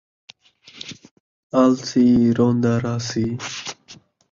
آلسی، 1.61 2.07
روندا 2.37 2.73
رہسی 2.83 3.27